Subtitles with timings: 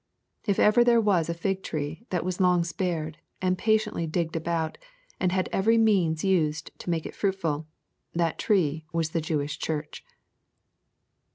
[0.47, 4.35] If ever there was a fig tree that was long spared, and pa tiently digged
[4.35, 4.79] about)
[5.19, 7.67] and had every means used to make it firuitful,
[8.15, 10.03] that tree was the Jewish Church.